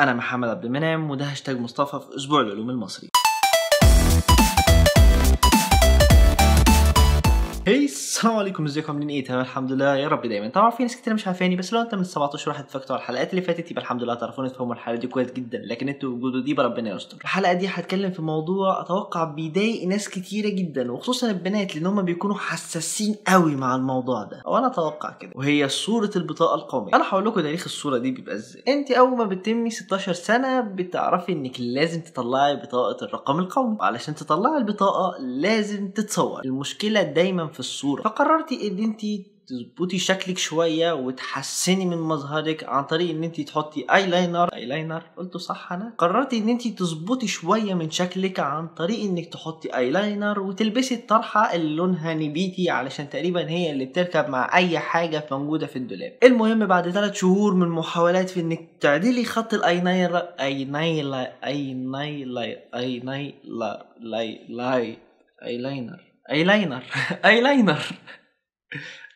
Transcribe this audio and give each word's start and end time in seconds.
أنا 0.00 0.12
محمد 0.12 0.48
عبد 0.48 0.64
المنعم 0.64 1.10
وده 1.10 1.24
هاشتاج 1.24 1.60
مصطفى 1.60 2.00
في 2.00 2.16
أسبوع 2.16 2.40
العلوم 2.40 2.70
المصري. 2.70 3.08
هي 7.66 7.84
السلام 8.20 8.36
عليكم 8.36 8.64
ازيكم؟ 8.64 8.92
عاملين 8.92 9.08
إيه؟ 9.10 9.24
تمام 9.24 9.40
الحمد 9.40 9.72
لله. 9.72 9.96
يا 9.96 10.08
رب 10.08 10.26
دايما. 10.26 10.48
طبعا 10.48 10.70
في 10.70 10.82
ناس 10.82 10.96
كتير 10.96 11.14
مش 11.14 11.26
عارفاني 11.26 11.56
بس 11.56 11.72
لو 11.72 11.80
انت 11.80 11.94
من 11.94 12.04
17 12.04 12.50
واحد 12.50 12.64
اتفرجتوا 12.64 12.96
على 12.96 13.02
الحلقات 13.02 13.30
اللي 13.30 13.42
فاتت 13.42 13.70
يبقى 13.70 13.82
الحمد 13.82 14.02
لله 14.02 14.14
تعرفون 14.14 14.52
تفهموا 14.52 14.74
الحلقة 14.74 14.96
دي 14.98 15.06
كويس 15.06 15.32
جدا. 15.32 15.58
لكن 15.58 15.88
أنتوا 15.88 16.10
وجودوا 16.10 16.40
دي 16.40 16.52
ربنا 16.54 16.94
يستر. 16.94 17.16
الحلقة 17.20 17.52
دي 17.52 17.66
هتكلم 17.68 18.10
في 18.10 18.22
موضوع 18.22 18.80
أتوقع 18.80 19.24
بيضايق 19.24 19.86
ناس 19.88 20.08
كتيرة 20.08 20.48
جدا 20.48 20.92
وخصوصا 20.92 21.30
البنات 21.30 21.76
لأن 21.76 21.86
هم 21.86 22.02
بيكونوا 22.02 22.36
حساسين 22.36 23.16
قوي 23.28 23.56
مع 23.56 23.74
الموضوع 23.74 24.24
ده. 24.24 24.42
أو 24.46 24.58
أنا 24.58 24.66
أتوقع 24.66 25.10
كده. 25.10 25.30
وهي 25.34 25.68
صورة 25.68 26.10
البطاقة 26.16 26.54
القومية. 26.54 26.94
أنا 26.94 27.04
هقول 27.08 27.26
لكم 27.26 27.40
تاريخ 27.40 27.64
الصورة 27.64 27.98
دي 27.98 28.10
بيبقى 28.10 28.34
إزاي. 28.34 28.62
انت 28.68 28.90
أول 28.90 29.18
ما 29.18 29.24
بتتمي 29.24 29.70
16 29.70 30.12
سنة 30.12 30.60
بتعرفي 30.60 31.32
إنك 31.32 31.60
لازم 31.60 32.00
تطلعي 32.00 32.56
بطاقة 32.56 33.04
الرقم 33.04 33.38
القومي. 33.38 33.76
وعلشان 33.80 34.14
تطلعي 34.14 34.58
البطاقة 34.58 35.18
لازم 35.20 35.88
تتصور 35.90 36.40
المشكلة 36.44 37.02
دايما 37.02 37.46
في 37.46 37.60
الصورة. 37.60 38.09
فقررتي 38.10 38.68
إن 38.68 38.78
انت 38.78 39.00
تظبطي 39.46 39.98
شكلك 39.98 40.38
شوية 40.38 40.92
وتحسني 40.92 41.86
من 41.86 41.96
مظهرك 41.96 42.64
عن 42.64 42.84
طريق 42.84 43.10
إن 43.10 43.24
انت 43.24 43.40
تحطي 43.40 43.86
eyeliner 43.94 44.48
eyeliner 44.54 45.02
قلته 45.16 45.38
صح 45.38 45.72
أنا؟ 45.72 45.92
قررتي 45.98 46.38
إن 46.38 46.48
انت 46.48 46.68
تظبطي 46.68 47.26
شوية 47.26 47.74
من 47.74 47.90
شكلك 47.90 48.40
عن 48.40 48.68
طريق 48.68 49.00
إنك 49.00 49.26
تحطي 49.26 49.76
اي 49.76 49.90
لاينر 49.90 50.40
وتلبسي 50.40 50.94
الطرحة 50.94 51.54
اللي 51.54 51.76
لونها 51.76 52.14
نبيتي 52.14 52.70
علشان 52.70 53.10
تقريبا 53.10 53.48
هي 53.48 53.70
اللي 53.70 53.84
بتركب 53.84 54.28
مع 54.28 54.56
أي 54.56 54.78
حاجة 54.78 55.26
موجودة 55.30 55.66
في 55.66 55.76
الدولاب. 55.76 56.12
المهم 56.22 56.66
بعد 56.66 56.90
ثلاث 56.90 57.14
شهور 57.14 57.54
من 57.54 57.68
محاولات 57.68 58.30
في 58.30 58.40
إنك 58.40 58.68
تعدلي 58.80 59.24
خط 59.24 59.54
ال 59.54 59.80
eyeliner 59.80 60.16
eyeliner 60.16 61.14
eye 61.14 61.74
اي 66.30 66.44
لاينر 66.44 66.84
اي 67.24 67.40
لاينر 67.40 67.82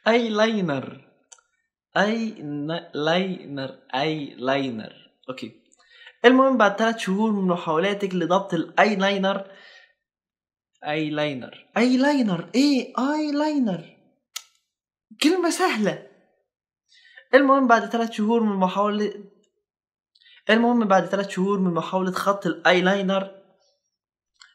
اي 0.08 0.28
لاينر 0.28 1.10
اي 1.96 2.30
لاينر 2.30 2.74
اي 2.76 2.86
لاينر 2.94 3.78
اي 3.94 4.34
لاينر 4.34 5.10
أوكي 5.28 5.64
المهم 6.24 6.56
بعد 6.58 6.76
ثلاث 6.76 6.98
شهور 6.98 7.32
من 7.32 7.48
محاولاتك 7.48 8.14
لضبط 8.14 8.54
ال 8.54 8.96
eyeliner 8.96 9.50
eyeliner 10.84 11.66
eyeliner 11.76 12.50
إيه؟ 12.54 12.92
اي 12.98 13.32
لاينر 13.32 13.96
كلمة 15.22 15.50
سهلة. 15.50 16.06
المهم 17.34 17.66
بعد 17.66 17.90
ثلاث 17.90 18.10
شهور 18.10 18.42
من 18.42 18.56
محاولة 18.56 19.14
المهم 20.50 20.84
بعد 20.84 21.06
ثلاث 21.06 21.28
شهور 21.28 21.58
من 21.58 21.74
محاولة 21.74 22.12
خط 22.12 22.46
الاي 22.46 22.80
لاينر 22.80 23.43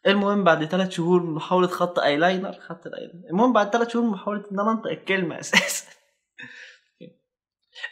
المهم 0.08 0.44
بعد 0.44 0.66
ثلاث 0.66 0.90
شهور 0.90 1.24
من 1.24 1.32
محاولة 1.34 1.68
خط 1.68 2.00
اي 2.00 2.18
لاينر 2.18 2.54
خط 2.68 2.88
الايلاينر 2.88 3.30
المهم 3.30 3.54
بعد 3.54 3.70
ثلاث 3.74 3.90
شهور 3.90 4.06
من 4.06 4.12
محاولة 4.12 4.44
إن 4.52 4.60
أنا 4.60 4.72
أنطق 4.72 4.88
الكلمة 4.90 5.40
أساسا. 5.40 5.86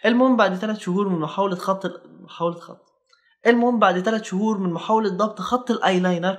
المهم 0.06 0.38
بعد 0.38 0.56
ثلاث 0.56 0.80
شهور 0.80 1.10
من 1.10 1.20
محاولة 1.20 1.56
خط 1.56 2.02
محاولة 2.22 2.56
خط. 2.56 2.86
المهم 3.48 3.80
بعد 3.80 4.00
ثلاث 4.00 4.24
شهور 4.24 4.58
من 4.58 4.74
محاولة 4.74 5.10
ضبط 5.10 5.42
خط 5.42 5.72
الايلاينر 5.72 6.38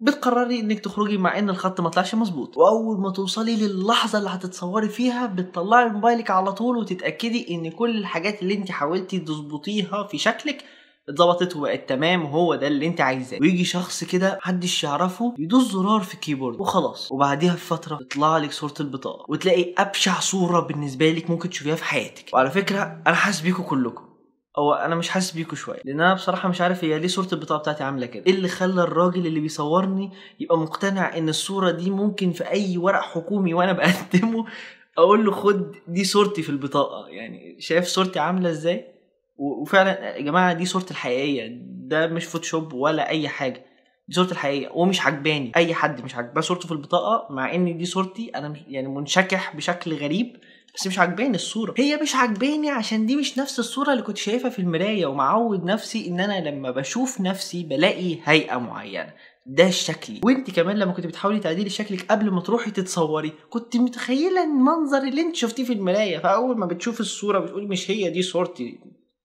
بتقرري 0.00 0.60
إنك 0.60 0.80
تخرجي 0.80 1.18
مع 1.18 1.38
إن 1.38 1.50
الخط 1.50 1.80
ما 1.80 1.88
طلعش 1.88 2.14
مظبوط. 2.14 2.56
وأول 2.56 3.00
ما 3.00 3.10
توصلي 3.10 3.56
للحظة 3.56 4.18
اللي 4.18 4.30
هتتصوري 4.30 4.88
فيها 4.88 5.26
بتطلعي 5.26 5.88
موبايلك 5.88 6.30
على 6.30 6.52
طول 6.52 6.76
وتتأكدي 6.76 7.54
إن 7.54 7.70
كل 7.70 7.98
الحاجات 7.98 8.42
اللي 8.42 8.54
أنت 8.54 8.70
حاولتي 8.70 9.18
تظبطيها 9.18 10.04
في 10.04 10.18
شكلك 10.18 10.64
اتظبطت 11.10 11.56
وبقت 11.56 11.88
تمام 11.88 12.24
وهو 12.24 12.54
ده 12.54 12.66
اللي 12.66 12.86
انت 12.86 13.00
عايزاه. 13.00 13.38
ويجي 13.40 13.64
شخص 13.64 14.04
كده 14.04 14.38
محدش 14.42 14.84
يعرفه 14.84 15.34
يدوس 15.38 15.72
زرار 15.72 16.00
في 16.00 16.14
الكيبورد 16.14 16.60
وخلاص. 16.60 17.12
وبعديها 17.12 17.54
بفترة 17.54 17.96
تطلع 17.96 18.38
لك 18.38 18.52
صورة 18.52 18.74
البطاقة 18.80 19.24
وتلاقي 19.28 19.74
أبشع 19.78 20.20
صورة 20.20 20.60
بالنسبة 20.60 21.10
لك 21.10 21.30
ممكن 21.30 21.50
تشوفيها 21.50 21.74
في 21.74 21.84
حياتك. 21.84 22.24
وعلى 22.34 22.50
فكرة 22.50 23.02
أنا 23.06 23.14
حاسس 23.14 23.40
بيكم 23.40 23.62
كلكم 23.62 24.10
هو 24.58 24.72
أنا 24.72 24.94
مش 24.94 25.08
حاسس 25.08 25.30
بيكم 25.32 25.56
شوية. 25.56 25.80
لأن 25.84 26.00
أنا 26.00 26.14
بصراحة 26.14 26.48
مش 26.48 26.60
عارف 26.60 26.84
هي 26.84 26.98
ليه 26.98 27.08
صورة 27.08 27.28
البطاقة 27.32 27.60
بتاعتي 27.60 27.84
عاملة 27.84 28.06
كده. 28.06 28.26
إيه 28.26 28.32
اللي 28.32 28.48
خلى 28.48 28.82
الراجل 28.82 29.26
اللي 29.26 29.40
بيصورني 29.40 30.10
يبقى 30.40 30.58
مقتنع 30.58 31.16
إن 31.16 31.28
الصورة 31.28 31.70
دي 31.70 31.90
ممكن 31.90 32.32
في 32.32 32.50
أي 32.50 32.78
ورق 32.78 33.00
حكومي 33.00 33.54
وأنا 33.54 33.72
بقدمه 33.78 34.44
أقول 34.98 35.24
له 35.24 35.32
خد 35.32 35.72
دي 35.88 36.04
صورتي 36.04 36.42
في 36.42 36.50
البطاقة؟ 36.50 37.08
يعني 37.08 37.56
شايف 37.60 37.84
صورتي 37.86 38.18
عاملة 38.18 38.50
إزاي؟ 38.50 38.99
وفعلا 39.40 40.16
يا 40.16 40.22
جماعة 40.22 40.52
دي 40.52 40.66
صورتي 40.66 40.90
الحقيقية 40.90 41.48
ده 41.64 42.06
مش 42.06 42.24
فوتوشوب 42.24 42.72
ولا 42.72 43.08
أي 43.08 43.28
حاجة. 43.28 43.64
دي 44.08 44.14
صورتي 44.14 44.32
الحقيقية 44.32 44.68
ومش 44.74 45.06
عجباني 45.06 45.52
أي 45.56 45.74
حد 45.74 46.04
مش 46.04 46.14
عاجباه 46.14 46.40
صورته 46.40 46.66
في 46.66 46.72
البطاقة 46.72 47.32
مع 47.34 47.54
إن 47.54 47.78
دي 47.78 47.84
صورتي 47.84 48.30
أنا 48.34 48.54
يعني 48.68 48.88
منشكح 48.88 49.56
بشكل 49.56 49.94
غريب 49.94 50.36
بس 50.74 50.86
مش 50.86 50.98
عجباني 50.98 51.34
الصورة. 51.34 51.74
هي 51.78 51.96
مش 51.96 52.16
عجباني 52.16 52.70
عشان 52.70 53.06
دي 53.06 53.16
مش 53.16 53.38
نفس 53.38 53.58
الصورة 53.58 53.92
اللي 53.92 54.02
كنت 54.02 54.16
شايفها 54.16 54.50
في 54.50 54.58
المراية 54.58 55.06
ومعود 55.06 55.64
نفسي 55.64 56.08
إن 56.08 56.20
أنا 56.20 56.48
لما 56.48 56.70
بشوف 56.70 57.20
نفسي 57.20 57.62
بلاقي 57.62 58.16
هيئة 58.24 58.56
معينة. 58.58 59.12
ده 59.46 59.70
شكلي. 59.70 60.20
وأنت 60.24 60.50
كمان 60.50 60.76
لما 60.76 60.92
كنت 60.92 61.06
بتحاولي 61.06 61.38
تعديلي 61.40 61.70
شكلك 61.70 62.06
قبل 62.12 62.30
ما 62.30 62.40
تروحي 62.40 62.70
تتصوري 62.70 63.32
كنت 63.50 63.76
متخيلة 63.76 64.44
المنظر 64.44 64.98
اللي 64.98 65.20
أنت 65.20 65.36
شفتيه 65.36 65.64
في 65.64 65.72
المراية 65.72 66.18
فأول 66.18 66.58
ما 66.58 66.66
بتشوفي 66.66 67.00
الصورة 67.00 67.38
بتقولي 67.38 67.66
مش 67.66 67.90
هي 67.90 68.10
دي 68.10 68.22
صورتي. 68.22 68.78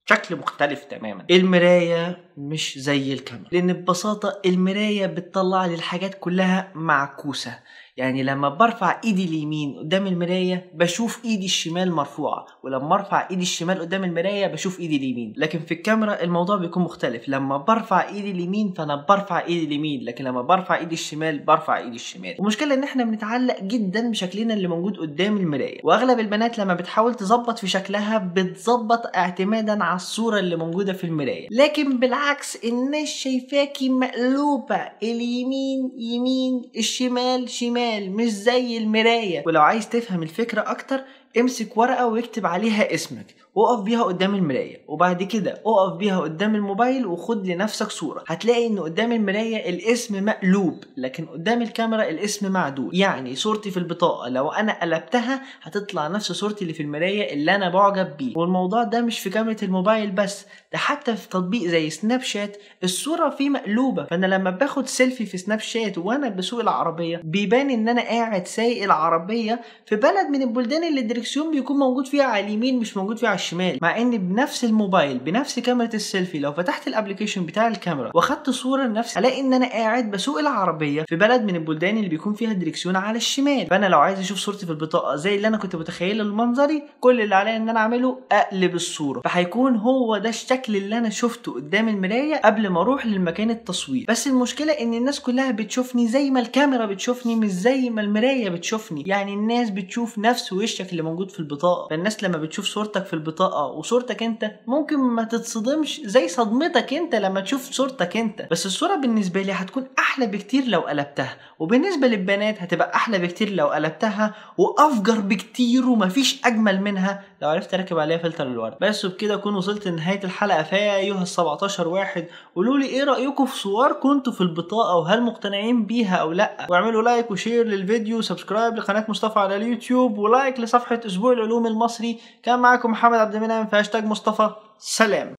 شكل 0.08 0.36
مختلف 0.36 0.84
تماما. 0.84 1.24
المراية 1.30 2.25
مش 2.36 2.78
زي 2.78 3.12
الكاميرا. 3.12 3.48
لأن 3.52 3.72
ببساطة 3.72 4.40
المراية 4.46 5.06
بتطلع 5.06 5.66
لي 5.66 5.74
الحاجات 5.74 6.14
كلها 6.20 6.70
معكوسة. 6.74 7.58
يعني 7.96 8.22
لما 8.22 8.48
برفع 8.48 9.00
إيدي 9.04 9.24
اليمين 9.24 9.78
قدام 9.78 10.06
المراية 10.06 10.70
بشوف 10.74 11.24
إيدي 11.24 11.44
الشمال 11.44 11.92
مرفوعة 11.92 12.46
ولما 12.62 12.94
أرفع 12.94 13.28
إيدي 13.30 13.42
الشمال 13.42 13.78
قدام 13.80 14.04
المراية 14.04 14.46
بشوف 14.46 14.80
إيدي 14.80 14.96
اليمين. 14.96 15.32
لكن 15.36 15.58
في 15.58 15.74
الكاميرا 15.74 16.22
الموضوع 16.22 16.56
بيكون 16.56 16.82
مختلف. 16.82 17.28
لما 17.28 17.56
برفع 17.56 18.08
إيدي 18.08 18.30
اليمين 18.30 18.72
فأنا 18.72 19.04
برفع 19.08 19.40
إيدي 19.44 19.64
اليمين 19.66 20.04
لكن 20.04 20.24
لما 20.24 20.42
برفع 20.42 20.76
إيدي 20.78 20.94
الشمال 20.94 21.38
برفع 21.38 21.78
إيدي 21.78 21.96
الشمال. 21.96 22.38
المشكلة 22.40 22.74
إن 22.74 22.82
إحنا 22.82 23.04
بنتعلق 23.04 23.60
جدا 23.62 24.10
بشكلنا 24.10 24.54
اللي 24.54 24.68
موجود 24.68 24.96
قدام 24.98 25.36
المراية. 25.36 25.80
وأغلب 25.84 26.20
البنات 26.20 26.58
لما 26.58 26.74
بتحاول 26.74 27.14
تظبط 27.14 27.58
في 27.58 27.66
شكلها 27.66 28.18
بتظبط 28.18 29.16
اعتمادا 29.16 29.84
على 29.84 29.96
الصورة 29.96 30.38
اللي 30.38 30.56
موجودة 30.56 30.92
في 30.92 31.04
المراية. 31.04 31.48
لكن 31.50 31.98
بالعكس 32.00 32.25
الناس 32.64 33.08
شايفاكي 33.08 33.88
مقلوبة 33.88 34.88
اليمين 35.02 35.92
يمين 35.96 36.62
الشمال 36.76 37.50
شمال 37.50 38.10
مش 38.12 38.28
زي 38.28 38.78
المراية. 38.78 39.42
ولو 39.46 39.60
عايز 39.60 39.88
تفهم 39.88 40.22
الفكرة 40.22 40.60
أكتر 40.60 41.04
امسك 41.40 41.76
ورقة 41.76 42.06
واكتب 42.06 42.46
عليها 42.46 42.94
اسمك 42.94 43.34
وقف 43.54 43.80
بيها 43.80 44.02
قدام 44.02 44.34
المراية 44.34 44.80
وبعد 44.88 45.22
كده 45.22 45.62
اقف 45.66 45.96
بيها 45.96 46.20
قدام 46.20 46.54
الموبايل 46.54 47.06
وخد 47.06 47.46
لنفسك 47.46 47.90
صورة. 47.90 48.24
هتلاقي 48.26 48.66
إن 48.66 48.78
قدام 48.78 49.12
المراية 49.12 49.68
الاسم 49.70 50.24
مقلوب 50.24 50.84
لكن 50.96 51.26
قدام 51.26 51.62
الكاميرا 51.62 52.02
الاسم 52.08 52.52
معدول. 52.52 52.90
يعني 52.96 53.36
صورتي 53.36 53.70
في 53.70 53.76
البطاقة 53.76 54.28
لو 54.28 54.48
أنا 54.48 54.80
قلبتها 54.82 55.42
هتطلع 55.62 56.08
نفس 56.08 56.32
صورتي 56.32 56.62
اللي 56.62 56.74
في 56.74 56.82
المراية 56.82 57.32
اللي 57.34 57.54
أنا 57.54 57.68
بعجب 57.70 58.16
بيه. 58.16 58.32
والموضوع 58.36 58.82
ده 58.82 59.00
مش 59.00 59.18
في 59.20 59.30
كاميرا 59.30 59.56
الموبايل 59.62 60.10
بس 60.10 60.46
ده 60.72 60.78
حتى 60.78 61.16
في 61.16 61.28
تطبيق 61.28 61.68
زي 61.68 61.90
Snapchat 61.90 62.56
الصورة 62.84 63.30
فيه 63.30 63.50
مقلوبة. 63.50 64.04
فأنا 64.04 64.26
لما 64.26 64.50
باخد 64.50 64.86
سيلفي 64.86 65.26
في 65.26 65.38
Snapchat 65.38 65.98
وأنا 65.98 66.28
بسوق 66.28 66.60
العربية 66.60 67.20
بيبان 67.24 67.70
إن 67.70 67.88
أنا 67.88 68.02
قاعد 68.02 68.46
سايق 68.46 68.82
العربية 68.84 69.60
في 69.86 69.96
بلد 69.96 70.26
من 70.30 70.42
البلدان 70.42 70.84
اللي 70.84 71.00
الدركسيون 71.26 71.50
بيكون 71.50 71.76
موجود 71.78 72.06
فيها 72.06 72.24
على 72.24 72.44
اليمين 72.46 72.78
مش 72.78 72.96
موجود 72.96 73.18
فيها 73.18 73.28
على 73.28 73.36
الشمال. 73.36 73.78
مع 73.82 73.98
إن 73.98 74.10
بنفس 74.18 74.64
الموبايل 74.64 75.18
بنفس 75.18 75.58
كاميرا 75.58 75.90
السيلفي 75.94 76.38
لو 76.38 76.52
فتحت 76.52 76.88
ال 76.88 76.93
application 76.93 77.46
بتاع 77.46 77.68
الكاميرا 77.68 78.10
وأخدت 78.14 78.50
صورة 78.50 78.82
لنفسي 78.82 79.18
هلاقي 79.18 79.40
إن 79.40 79.52
أنا 79.54 79.66
قاعد 79.66 80.10
بسوق 80.10 80.38
العربية 80.38 81.02
في 81.08 81.16
بلد 81.16 81.42
من 81.42 81.56
البلدان 81.56 81.96
اللي 81.96 82.08
بيكون 82.08 82.34
فيها 82.34 82.50
الدركسيون 82.50 82.96
على 82.96 83.16
الشمال. 83.16 83.66
فأنا 83.66 83.86
لو 83.86 83.98
عايز 83.98 84.18
أشوف 84.18 84.38
صورتي 84.38 84.66
في 84.66 84.72
البطاقة 84.72 85.16
زي 85.16 85.34
اللي 85.34 85.48
أنا 85.48 85.56
كنت 85.56 85.76
متخيله 85.76 86.22
المنظري 86.22 86.82
كل 87.00 87.20
اللي 87.20 87.34
عليا 87.34 87.56
إن 87.56 87.68
أنا 87.68 87.80
أعمله 87.80 88.18
أقلب 88.32 88.74
الصورة. 88.74 89.20
فهيكون 89.20 89.76
هو 89.76 90.18
ده 90.18 90.28
الشكل 90.28 90.76
اللي 90.76 90.98
أنا 90.98 91.10
شفته 91.10 91.52
قدام 91.54 91.88
المراية 91.88 92.36
قبل 92.44 92.68
ما 92.68 92.80
أروح 92.80 93.06
للمكان 93.06 93.50
التصوير. 93.50 94.04
بس 94.08 94.26
المشكلة 94.26 94.72
إن 94.72 94.94
الناس 94.94 95.20
كلها 95.20 95.50
بتشوفني 95.50 96.08
زي 96.08 96.30
ما 96.30 96.40
الكاميرا 96.40 96.86
بتشوفني 96.86 97.36
مش 97.36 97.50
زي 97.50 97.90
ما 97.90 98.00
المراية 98.00 98.48
بتشوفني. 98.48 99.04
يعني 99.06 99.34
الناس 99.34 99.70
بتشوف 99.70 100.18
نفس 100.18 100.52
وشك 100.52 100.90
اللي 100.92 101.02
موجود 101.02 101.15
في 101.24 101.40
البطاقة. 101.40 101.88
فالناس 101.88 102.24
لما 102.24 102.38
بتشوف 102.38 102.66
صورتك 102.66 103.04
في 103.06 103.12
البطاقة 103.12 103.66
وصورتك 103.66 104.22
انت 104.22 104.50
ممكن 104.66 104.98
ما 104.98 105.24
تتصدمش 105.24 106.00
زي 106.04 106.28
صدمتك 106.28 106.94
انت 106.94 107.14
لما 107.14 107.40
تشوف 107.40 107.70
صورتك 107.70 108.16
انت. 108.16 108.46
بس 108.50 108.66
الصورة 108.66 108.94
بالنسبة 108.96 109.42
لي 109.42 109.52
هتكون 109.52 109.86
أحلى 109.98 110.26
بكتير 110.26 110.64
لو 110.64 110.80
قلبتها. 110.80 111.36
وبالنسبة 111.58 112.06
للبنات 112.06 112.62
هتبقى 112.62 112.94
أحلى 112.94 113.18
بكتير 113.18 113.50
لو 113.50 113.66
قلبتها 113.66 114.34
وأفجر 114.58 115.20
بكتير 115.20 115.88
ومفيش 115.88 116.40
أجمل 116.44 116.80
منها. 116.82 117.22
لو 117.42 117.48
عرفت 117.48 117.74
اركب 117.74 117.98
عليها 117.98 118.18
فلتر 118.18 118.46
الورد 118.46 118.74
بس 118.80 119.04
وبكده 119.04 119.34
اكون 119.34 119.54
وصلت 119.54 119.88
لنهاية 119.88 120.24
الحلقة. 120.24 120.62
فيا 120.62 120.96
أيها 120.96 121.22
ال 121.22 121.28
17 121.28 121.88
واحد 121.88 122.26
قولوا 122.54 122.78
لي 122.78 122.86
إيه 122.86 123.04
رأيكم 123.04 123.46
في 123.46 123.56
صوركم 123.56 123.92
انتوا 123.92 124.32
في 124.32 124.40
البطاقة؟ 124.40 124.96
وهل 124.96 125.22
مقتنعين 125.22 125.86
بيها 125.86 126.16
أو 126.16 126.32
لأ؟ 126.32 126.66
واعملوا 126.70 127.02
like 127.02 127.30
و 127.30 127.36
share 127.36 127.66
للفيديو. 127.66 128.18
و 128.18 128.24
subscribe 128.24 128.76
لقناة 128.76 129.06
مصطفى 129.08 129.38
على 129.38 129.56
اليوتيوب. 129.56 130.18
و 130.18 130.26
like 130.26 130.60
لصفحة 130.60 131.00
أسبوع 131.06 131.32
العلوم 131.32 131.66
المصري. 131.66 132.20
كان 132.42 132.58
معاكم 132.58 132.90
محمد 132.90 133.18
عبد 133.18 133.34
المنعم 133.34 133.66
في 133.66 133.76
هاشتاج 133.76 134.04
مصطفى. 134.04 134.50
سلام. 134.78 135.34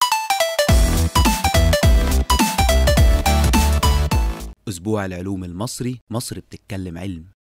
أسبوع 4.68 5.06
العلوم 5.06 5.44
المصري 5.44 6.00
مصر 6.10 6.40
بتتكلم 6.40 6.98
علم. 6.98 7.37